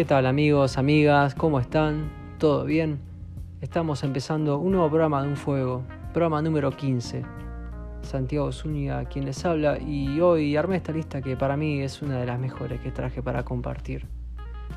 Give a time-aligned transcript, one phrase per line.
[0.00, 1.34] ¿Qué tal amigos, amigas?
[1.34, 2.10] ¿Cómo están?
[2.38, 3.00] ¿Todo bien?
[3.60, 5.82] Estamos empezando un nuevo programa de Un Fuego,
[6.14, 7.22] programa número 15.
[8.00, 12.18] Santiago Zúñiga quien les habla y hoy armé esta lista que para mí es una
[12.18, 14.06] de las mejores que traje para compartir.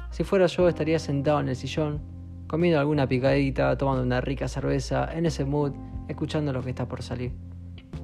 [0.09, 2.01] Si fuera yo estaría sentado en el sillón,
[2.45, 5.71] comiendo alguna picadita, tomando una rica cerveza, en ese mood,
[6.09, 7.31] escuchando lo que está por salir.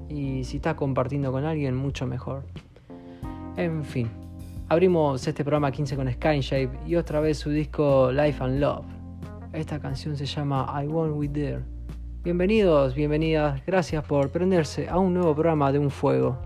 [0.08, 2.46] Y si estás compartiendo con alguien, mucho mejor.
[3.58, 4.10] En fin,
[4.70, 8.86] abrimos este programa 15 con Skyshape y otra vez su disco Life and Love.
[9.52, 11.64] Esta canción se llama I Won't Be There.
[12.24, 16.38] Bienvenidos, bienvenidas, gracias por prenderse a un nuevo programa de Un Fuego.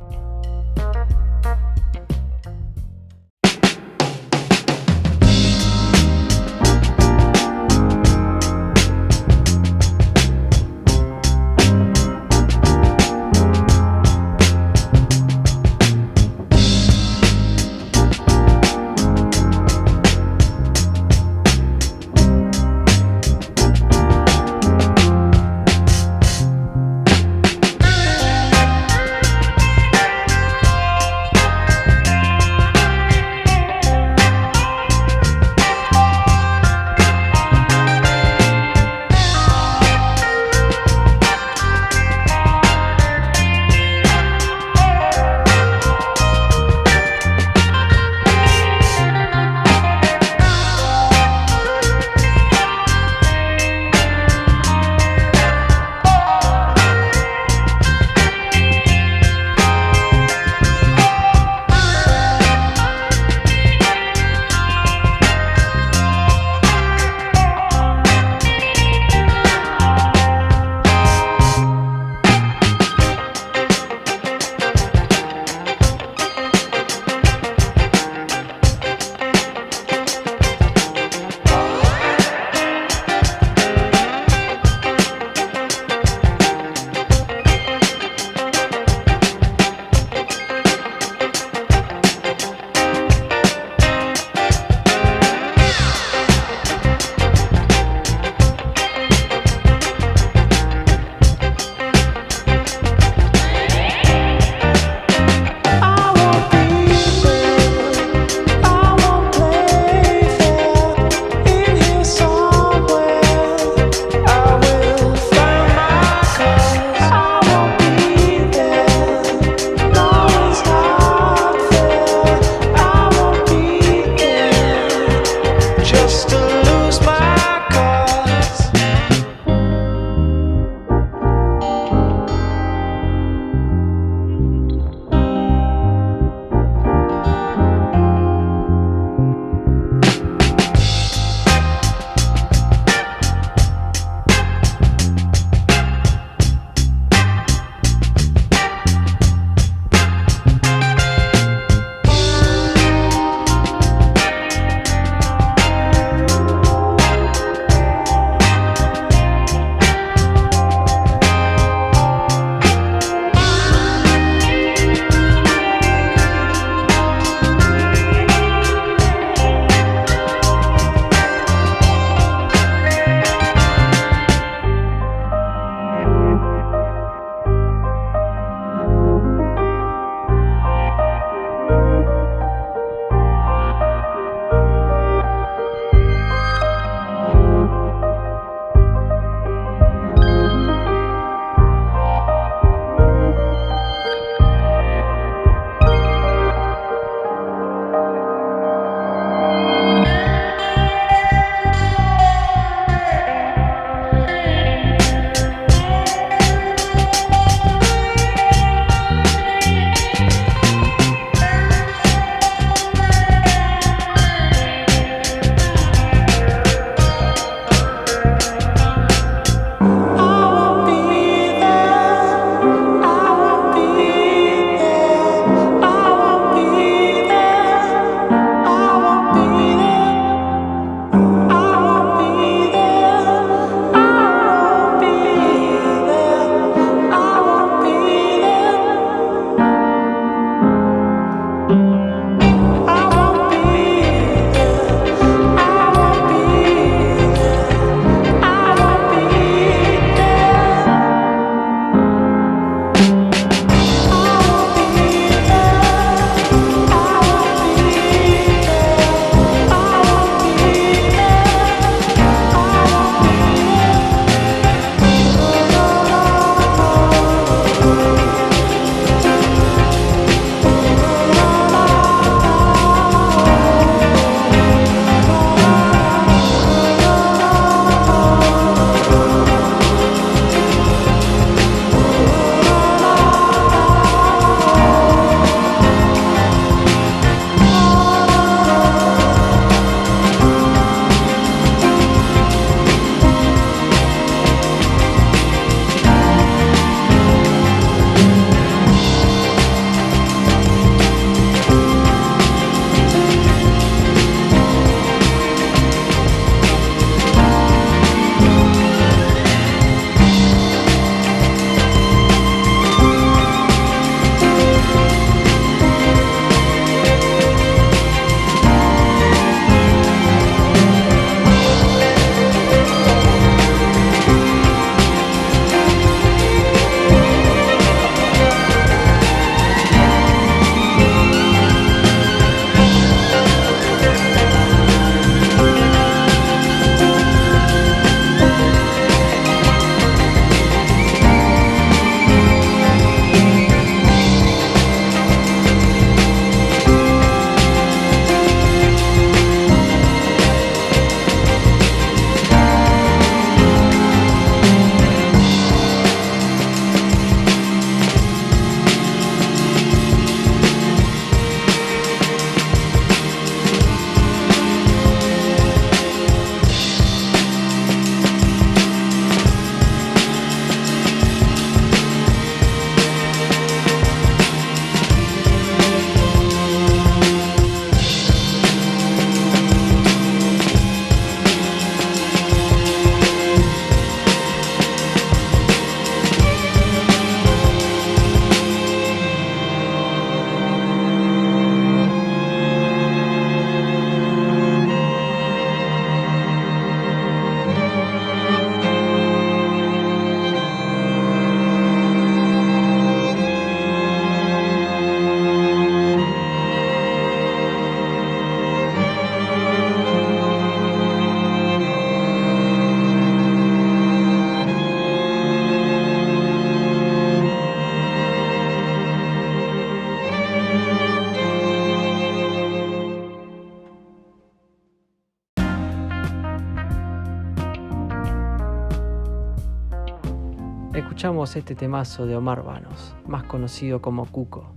[431.44, 434.72] Escuchamos este temazo de Omar Vanos, más conocido como Cuco.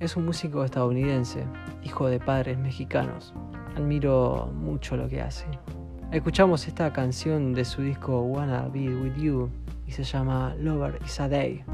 [0.00, 1.44] Es un músico estadounidense,
[1.82, 3.32] hijo de padres mexicanos.
[3.74, 5.46] Admiro mucho lo que hace.
[6.12, 9.48] Escuchamos esta canción de su disco Wanna Be With You
[9.86, 11.64] y se llama Lover is a Day.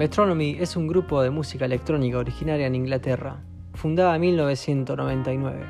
[0.00, 5.60] Metronomy es un grupo de música electrónica originaria en Inglaterra, fundada en 1999.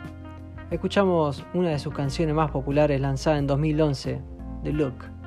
[0.70, 4.20] Escuchamos una de sus canciones más populares lanzada en 2011,
[4.62, 5.19] The Look.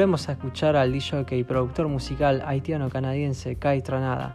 [0.00, 4.34] Volvemos a escuchar al DJ y productor musical haitiano-canadiense Kai Tranada,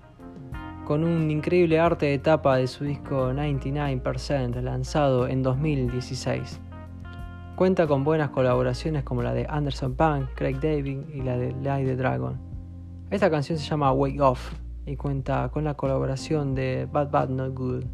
[0.86, 6.60] con un increíble arte de tapa de su disco 99% lanzado en 2016.
[7.56, 11.88] Cuenta con buenas colaboraciones como la de Anderson Punk, Craig David y la de Light
[11.88, 12.40] the Dragon.
[13.10, 14.54] Esta canción se llama Wake Off
[14.86, 17.86] y cuenta con la colaboración de Bad Bad Not Good.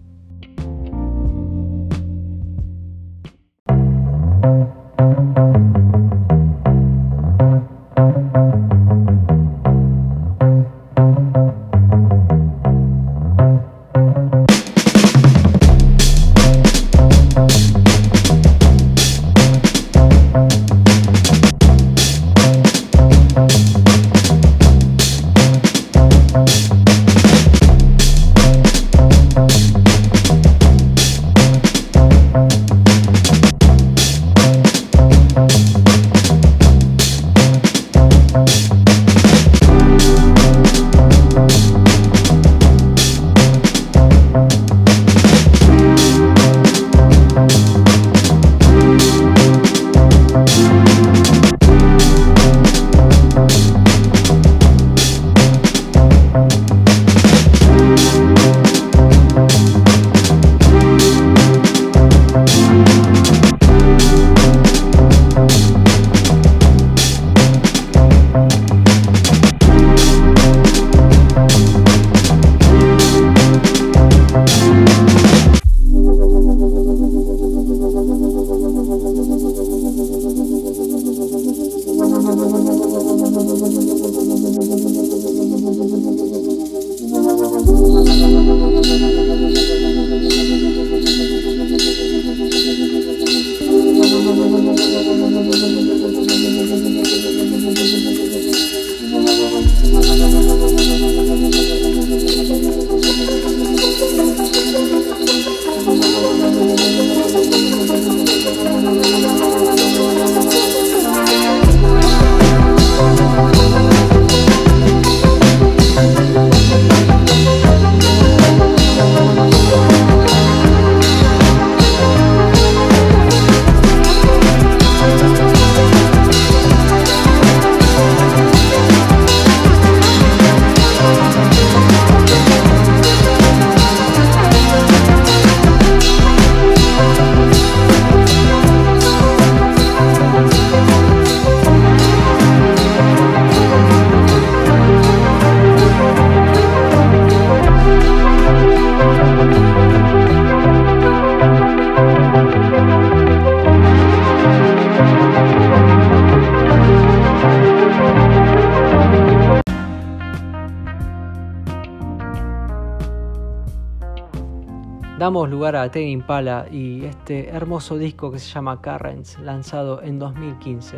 [165.72, 170.20] Damos lugar a Tame Impala y este hermoso disco que se llama Currents, lanzado en
[170.20, 170.98] 2015.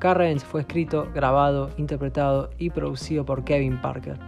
[0.00, 4.18] Currents fue escrito, grabado, interpretado y producido por Kevin Parker.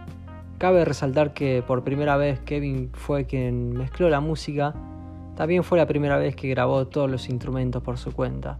[0.57, 4.73] Cabe resaltar que por primera vez Kevin fue quien mezcló la música,
[5.35, 8.59] también fue la primera vez que grabó todos los instrumentos por su cuenta.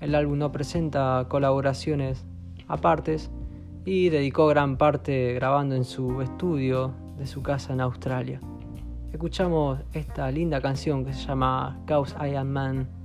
[0.00, 2.26] El álbum no presenta colaboraciones
[2.68, 3.30] apartes
[3.84, 8.40] y dedicó gran parte grabando en su estudio de su casa en Australia
[9.12, 13.01] escuchamos esta linda canción que se llama Cause I Am Man.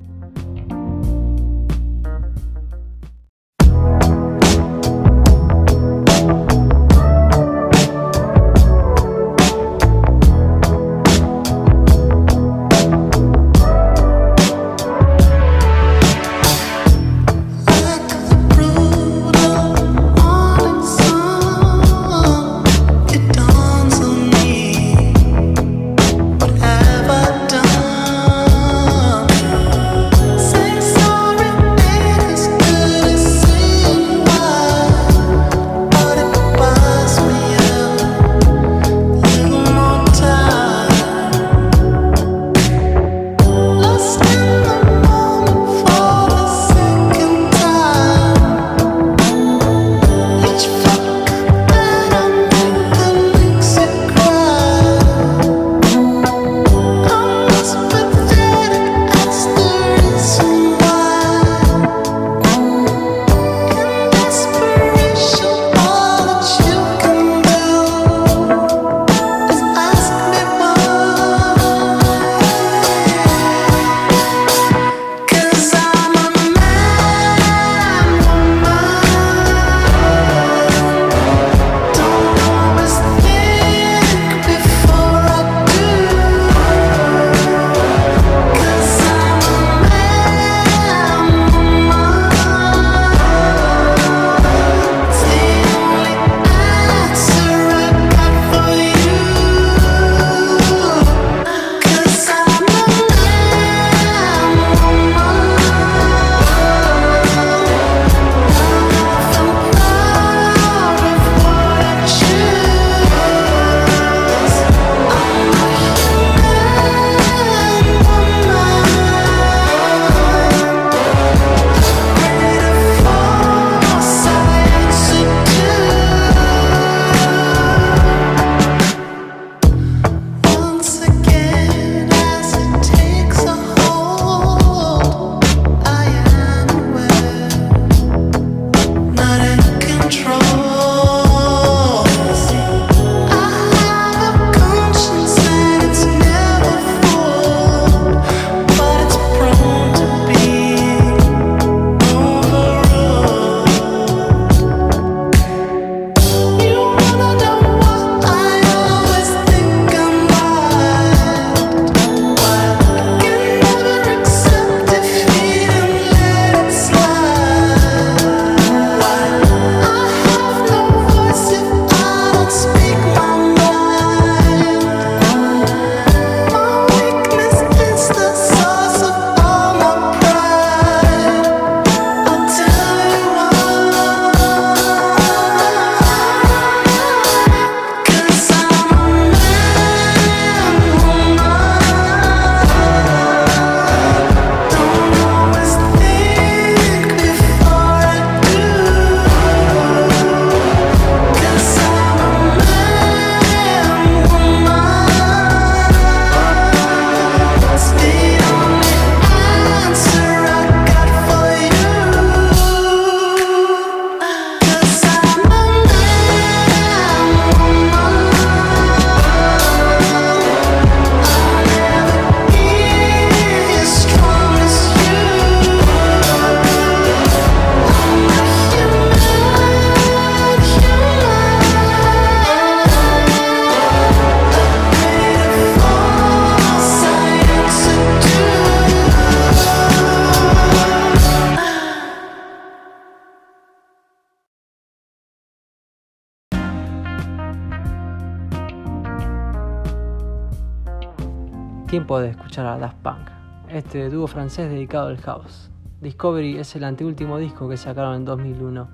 [251.98, 253.28] Tiempo de escuchar a Daft Punk,
[253.70, 255.72] este dúo francés dedicado al house.
[256.00, 258.88] Discovery es el anteúltimo disco que sacaron en 2001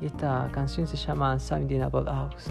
[0.00, 2.50] y esta canción se llama Something About House.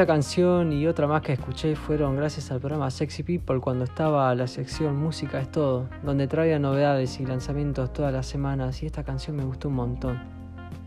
[0.00, 4.34] Esta canción y otra más que escuché fueron gracias al programa Sexy People cuando estaba
[4.34, 9.04] la sección Música es todo, donde traía novedades y lanzamientos todas las semanas y esta
[9.04, 10.18] canción me gustó un montón.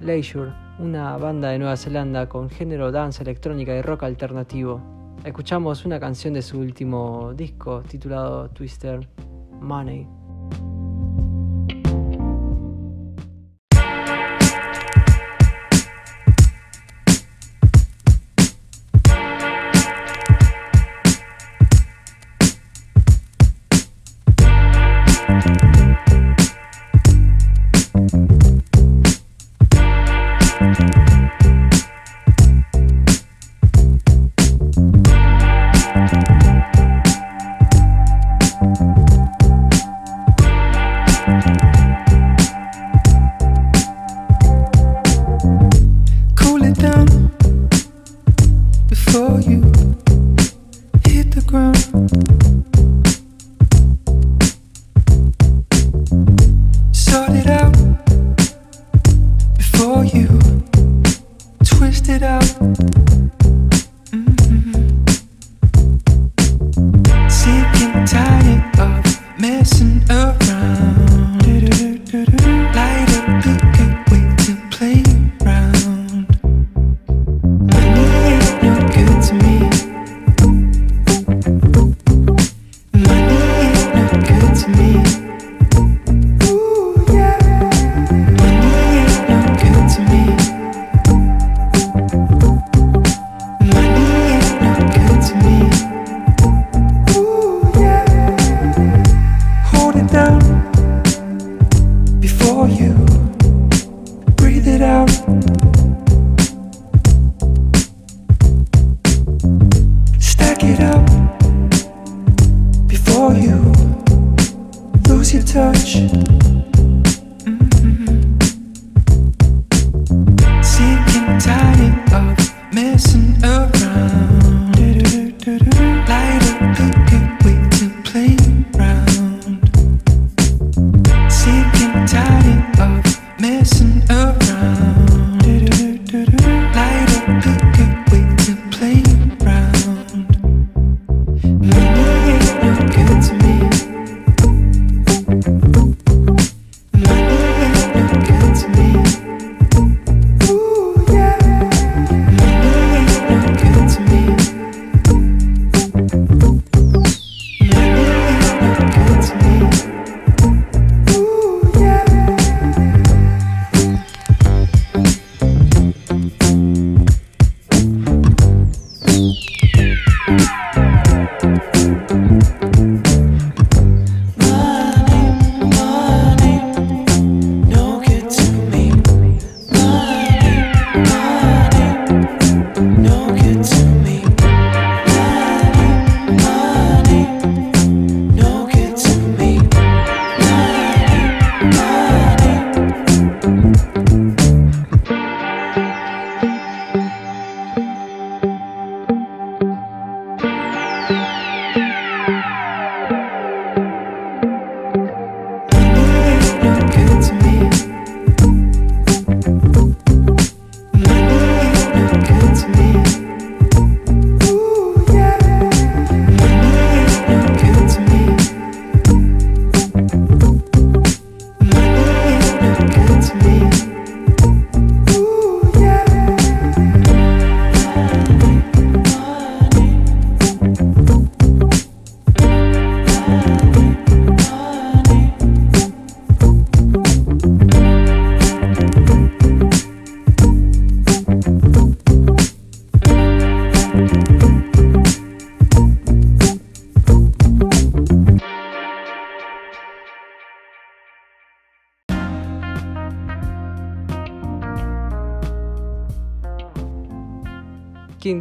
[0.02, 4.82] Leisure, una banda de Nueva Zelanda con género dance electrónica y rock alternativo.
[5.24, 9.08] Escuchamos una canción de su último disco titulado Twister,
[9.62, 10.08] Money.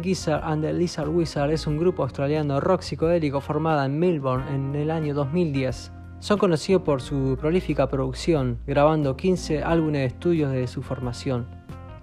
[0.03, 4.75] Gizzard and the Lizard Wizard es un grupo australiano rock psicodélico formado en Melbourne en
[4.75, 5.93] el año 2010.
[6.19, 11.47] Son conocidos por su prolífica producción, grabando 15 álbumes de estudios de su formación.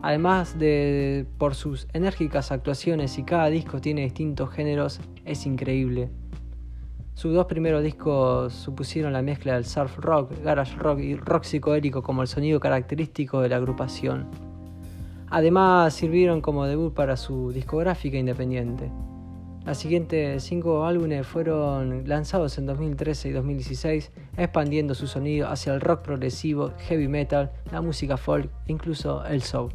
[0.00, 6.10] Además de por sus enérgicas actuaciones y cada disco tiene distintos géneros, es increíble.
[7.12, 12.02] Sus dos primeros discos supusieron la mezcla del surf rock, garage rock y rock psicodélico
[12.02, 14.49] como el sonido característico de la agrupación.
[15.30, 18.90] Además sirvieron como debut para su discográfica independiente.
[19.64, 25.80] Las siguientes cinco álbumes fueron lanzados en 2013 y 2016, expandiendo su sonido hacia el
[25.80, 29.72] rock progresivo, heavy metal, la música folk e incluso el soul.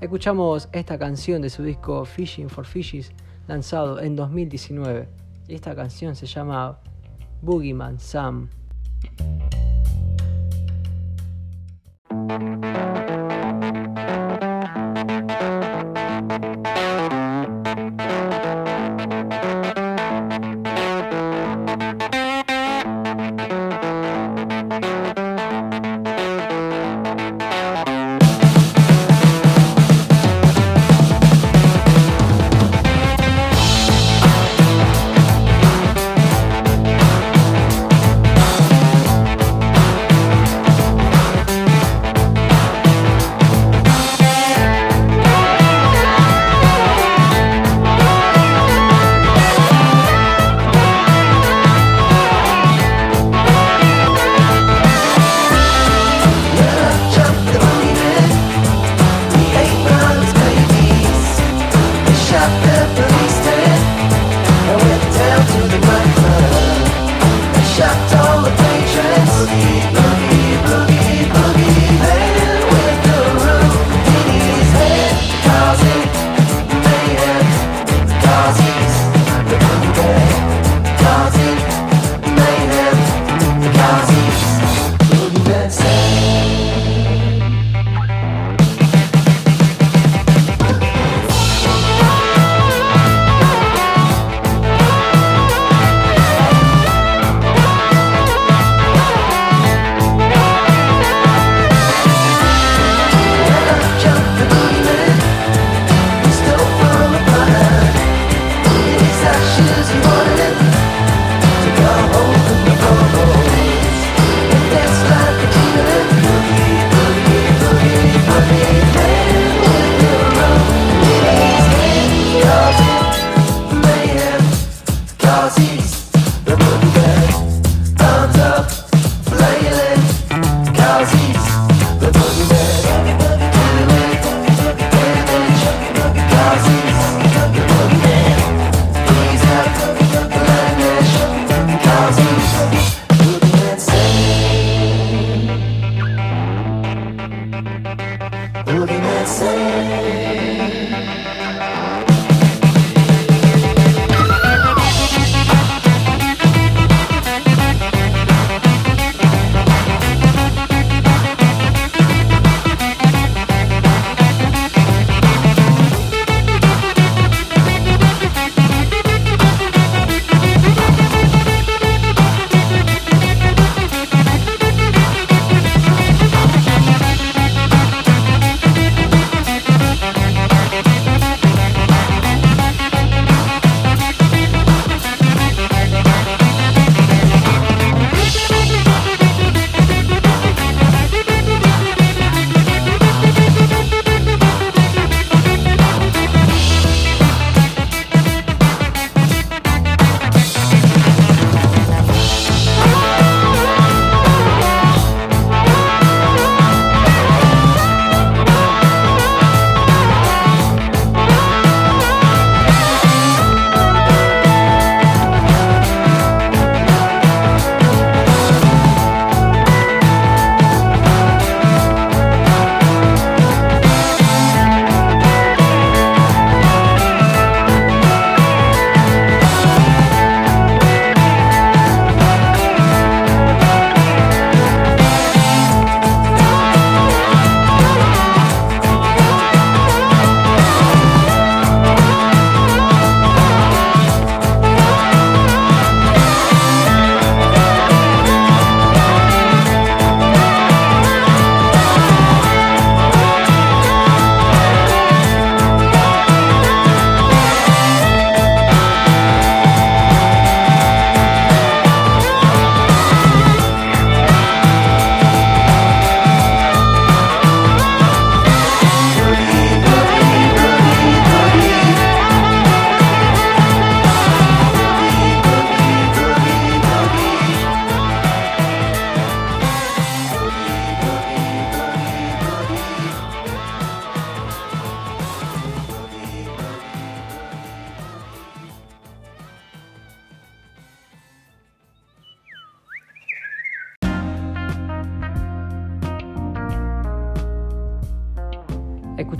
[0.00, 3.12] Escuchamos esta canción de su disco Fishing for Fishes,
[3.46, 5.08] lanzado en 2019.
[5.46, 6.78] Esta canción se llama
[7.42, 8.48] Boogeyman Sam.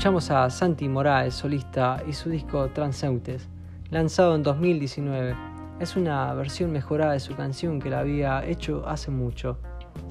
[0.02, 3.48] Escuchamos a Santi Moraes, solista, y su disco Transeutes,
[3.90, 5.36] lanzado en 2019.
[5.78, 9.60] Es una versión mejorada de su canción que la había hecho hace mucho.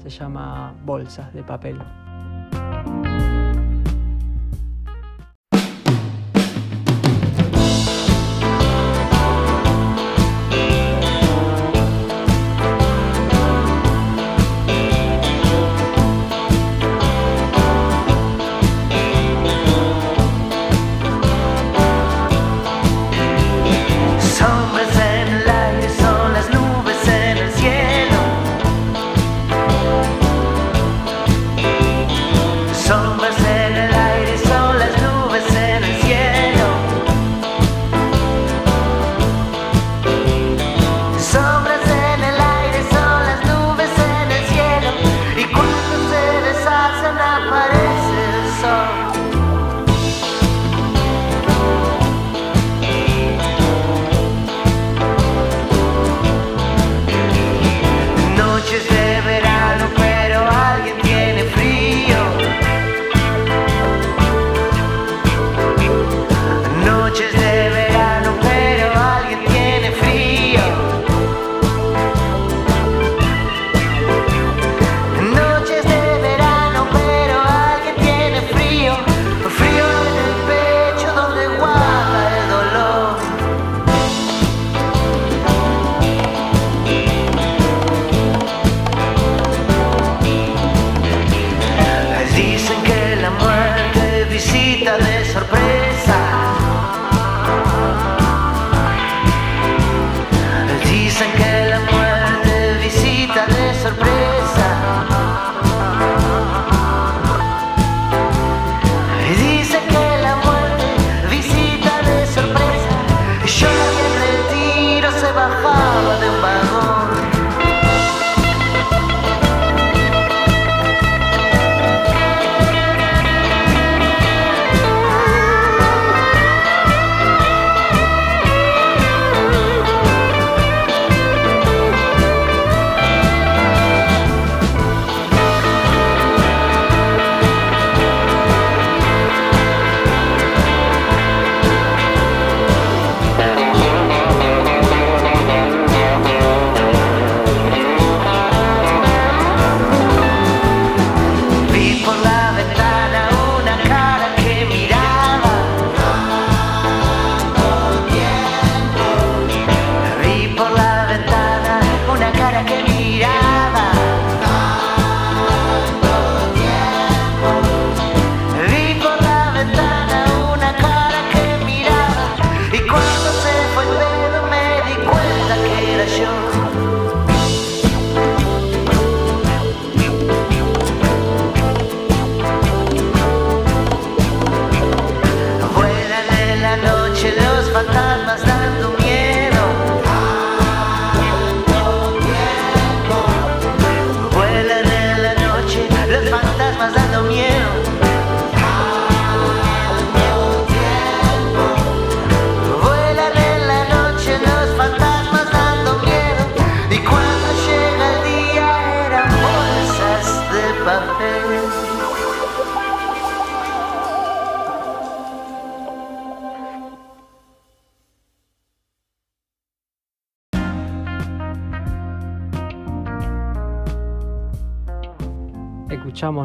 [0.02, 1.78] Se llama Bolsas de Papel.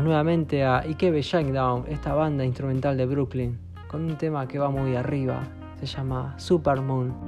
[0.07, 4.95] Nuevamente a Ikebe Shinedown, esta banda instrumental de Brooklyn, con un tema que va muy
[4.95, 5.43] arriba,
[5.81, 7.26] se llama Supermoon.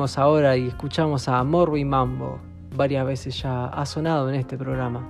[0.00, 2.38] Ahora y escuchamos a Morbi Mambo.
[2.74, 5.06] Varias veces ya ha sonado en este programa.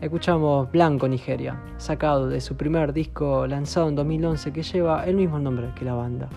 [0.00, 5.38] Escuchamos Blanco Nigeria, sacado de su primer disco lanzado en 2011 que lleva el mismo
[5.38, 6.28] nombre que la banda.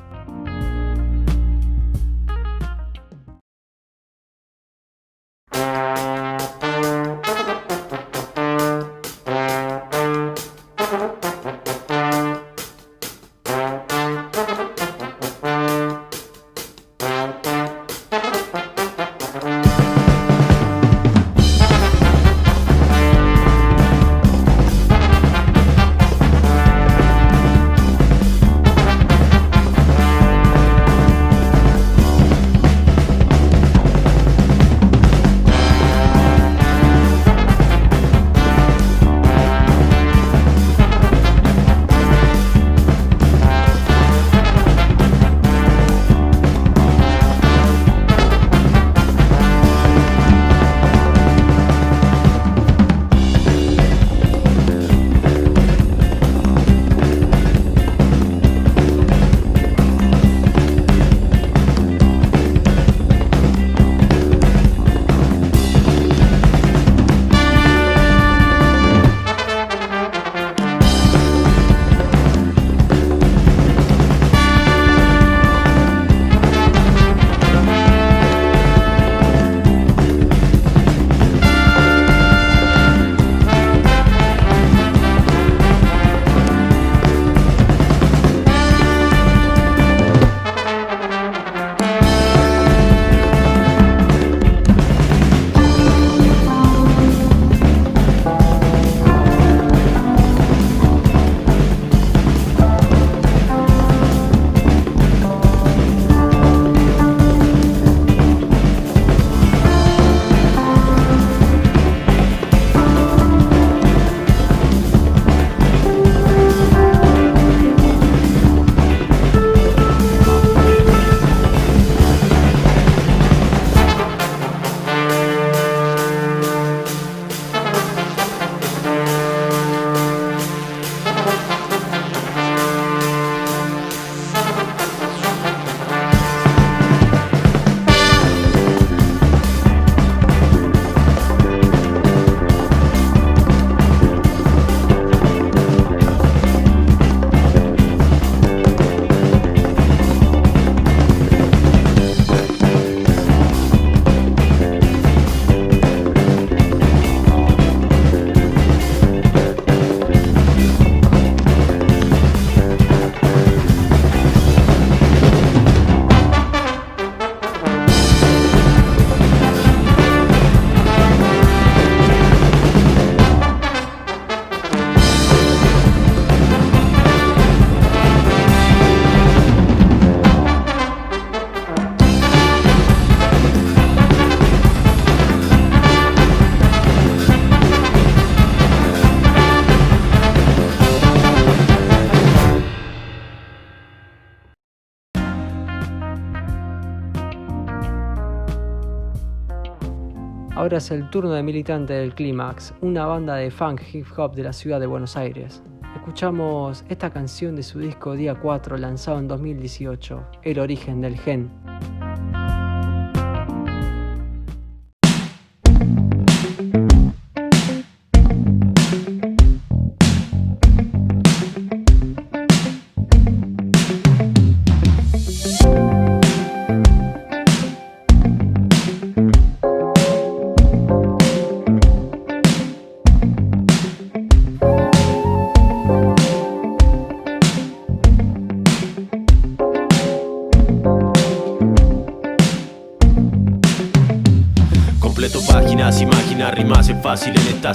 [200.79, 204.53] Es el turno de militante del Clímax, una banda de funk hip hop de la
[204.53, 205.61] ciudad de Buenos Aires.
[205.93, 211.51] Escuchamos esta canción de su disco Día 4 lanzado en 2018, El origen del gen.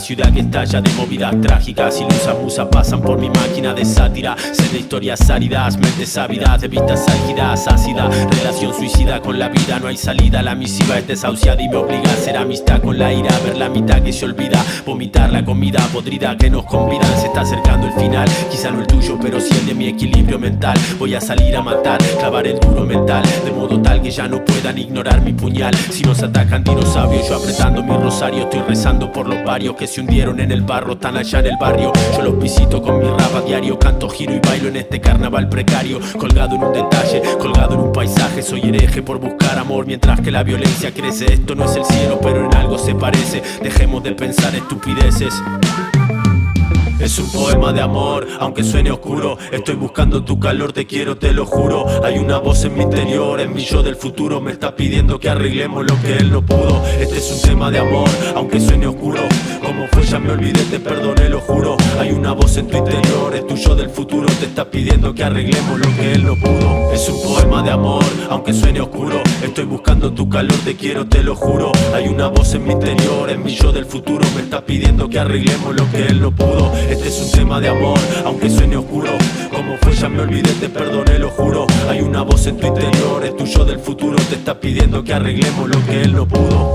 [0.04, 1.98] ciudad que estalla de movidas trágicas.
[1.98, 4.36] Ilusas musas pasan por mi máquina de sátira.
[4.52, 8.10] Sé de historias áridas, mentes ávidas, de vistas álgidas, ácida.
[8.30, 10.42] Relación suicida con la vida, no hay salida.
[10.42, 13.30] La misiva es desahuciada y me obliga a hacer amistad con la ira.
[13.46, 17.08] Ver la mitad que se olvida, vomitar la comida podrida que nos convidan.
[17.18, 20.38] Se está acercando el final, quizá no el tuyo, pero sí el de mi equilibrio
[20.38, 20.76] mental.
[20.98, 24.44] Voy a salir a matar, clavar el duro mental, de modo tal que ya no
[24.44, 25.74] puedan ignorar mi puñal.
[25.74, 30.00] Si nos atacan dinosaurios, yo apretando mi rosario, estoy rezando por los varios que se
[30.00, 31.92] hundieron en el barro, tan allá en el barrio.
[32.16, 36.00] Yo los visito con mi rapa diario, canto, giro y bailo en este carnaval precario.
[36.18, 40.32] Colgado en un detalle, colgado en un paisaje, soy hereje por buscar amor mientras que
[40.32, 41.32] la violencia crece.
[41.32, 43.40] Esto no es el cielo, pero en algo se parece.
[43.62, 45.32] Dejemos de pensar estupideces.
[47.04, 49.36] Es un poema de amor, aunque suene oscuro.
[49.52, 51.84] Estoy buscando tu calor, te quiero, te lo juro.
[52.02, 54.40] Hay una voz en mi interior, en mi yo del futuro.
[54.40, 56.82] Me está pidiendo que arreglemos lo que él no pudo.
[56.98, 59.20] Este es un tema de amor, aunque suene oscuro.
[59.62, 61.76] Como fue, ya me olvidé, te perdoné, lo juro.
[62.00, 64.26] Hay una voz en tu interior, es tu yo del futuro.
[64.40, 66.90] Te está pidiendo que arreglemos lo que él no pudo.
[66.90, 69.20] Es un poema de amor, aunque suene oscuro.
[69.42, 71.70] Estoy buscando tu calor, te quiero, te lo juro.
[71.94, 74.26] Hay una voz en mi interior, en mi yo del futuro.
[74.34, 76.72] Me está pidiendo que arreglemos lo que él no pudo.
[76.94, 79.10] Este es un tema de amor, aunque suene oscuro.
[79.50, 81.66] Como fue, ya me olvidé, te perdoné, lo juro.
[81.88, 84.16] Hay una voz en tu interior, es tuyo del futuro.
[84.28, 86.70] Te está pidiendo que arreglemos lo que él no pudo.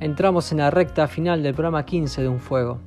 [0.00, 2.80] Entramos en la recta final del programa 15 de Un Fuego.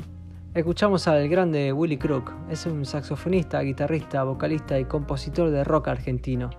[0.53, 6.49] Escuchamos al grande Willy Crook, es un saxofonista, guitarrista, vocalista y compositor de rock argentino.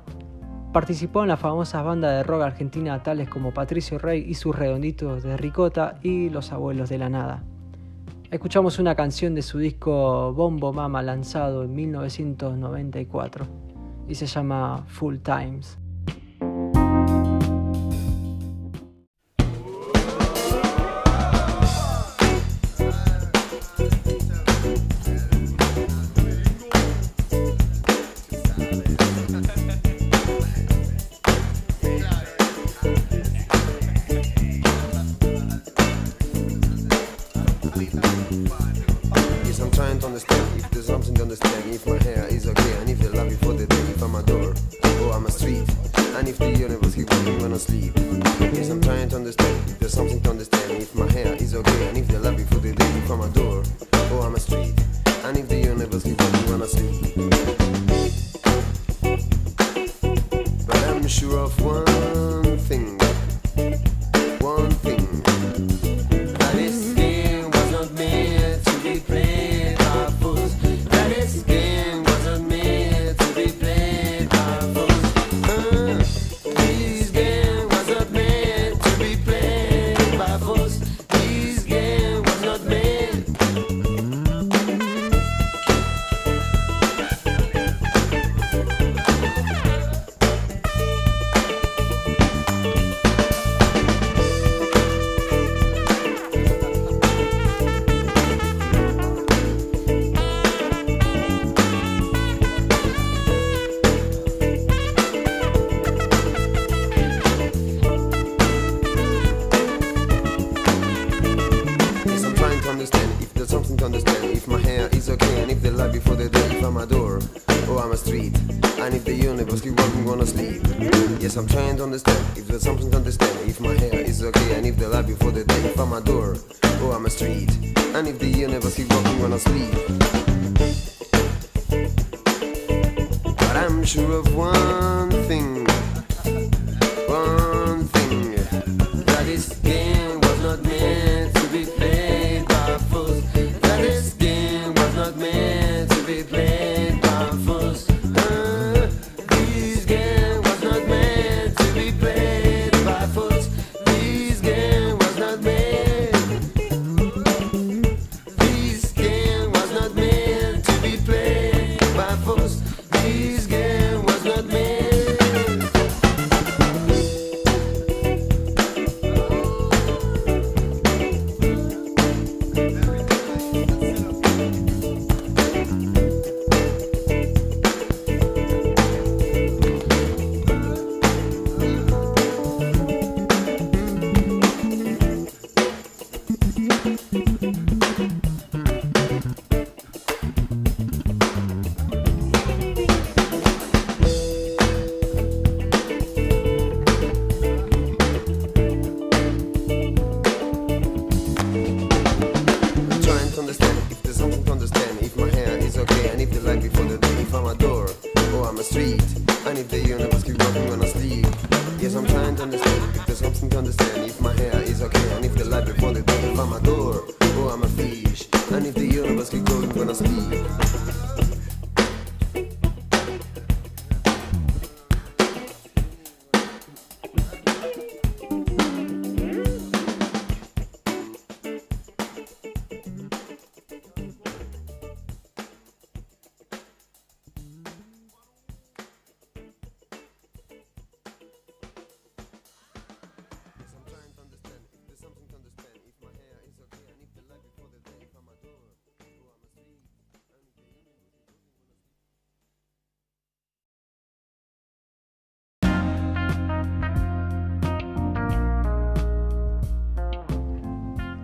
[0.74, 5.22] Participó en las famosas bandas de rock argentina tales como Patricio Rey y sus redonditos
[5.22, 7.44] de Ricota y Los Abuelos de la Nada.
[8.32, 13.46] Escuchamos una canción de su disco Bombo Mama lanzado en 1994
[14.08, 15.78] y se llama Full Times.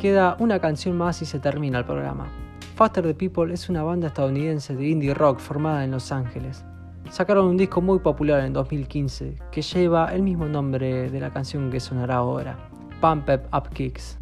[0.01, 2.26] Queda una canción más y se termina el programa.
[2.74, 6.64] Faster the People es una banda estadounidense de indie rock formada en Los Ángeles.
[7.11, 11.70] Sacaron un disco muy popular en 2015 que lleva el mismo nombre de la canción
[11.70, 12.57] que sonará ahora,
[13.03, 14.19] Pump Up Kicks.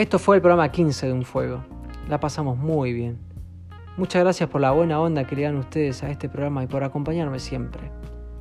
[0.00, 1.62] Esto fue el programa 15 de Un Fuego.
[2.08, 3.18] La pasamos muy bien.
[3.98, 6.82] Muchas gracias por la buena onda que le dan ustedes a este programa y por
[6.82, 7.82] acompañarme siempre.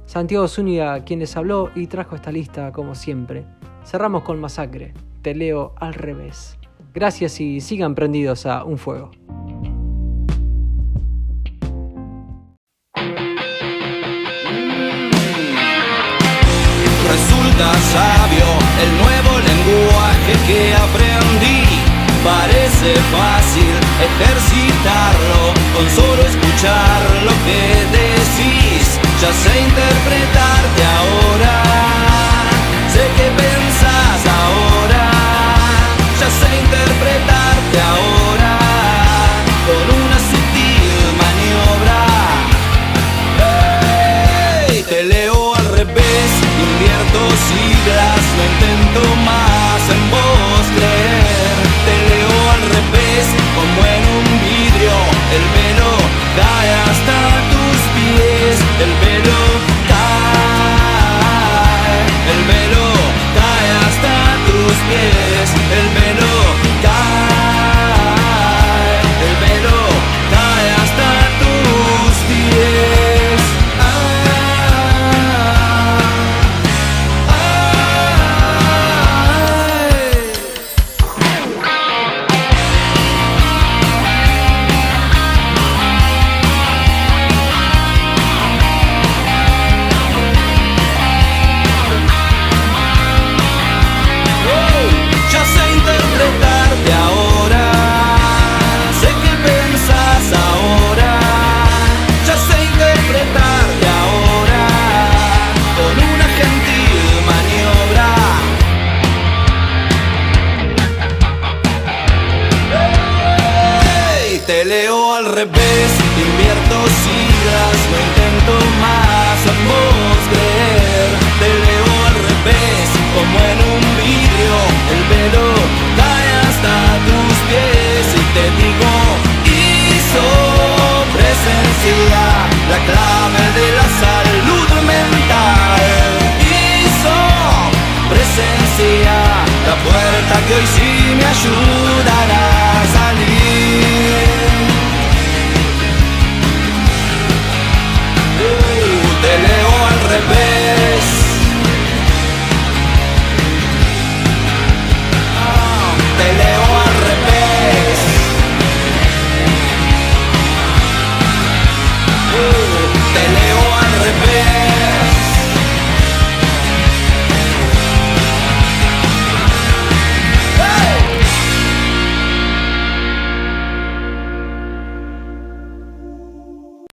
[0.05, 3.43] Santiago Zúñiga quien les habló y trajo esta lista como siempre.
[3.83, 4.93] Cerramos con Masacre.
[5.21, 6.57] Te leo al revés.
[6.93, 9.11] Gracias y sigan prendidos a Un Fuego.
[17.03, 21.63] Resulta sabio el nuevo lenguaje que aprendí.
[22.23, 23.73] Parece fácil
[24.07, 27.61] ejercitarlo con solo escuchar lo que
[27.97, 28.99] decís.
[29.21, 31.55] Ya sé interpretarte ahora,
[32.93, 35.11] sé que pensás ahora,
[36.19, 38.19] ya sé interpretarte ahora